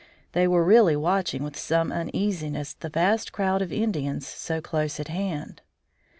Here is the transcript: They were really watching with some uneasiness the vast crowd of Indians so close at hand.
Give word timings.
They 0.31 0.47
were 0.47 0.63
really 0.63 0.95
watching 0.95 1.43
with 1.43 1.55
some 1.55 1.91
uneasiness 1.91 2.73
the 2.73 2.89
vast 2.89 3.31
crowd 3.31 3.61
of 3.61 3.71
Indians 3.71 4.25
so 4.25 4.59
close 4.59 4.99
at 4.99 5.09
hand. 5.09 5.61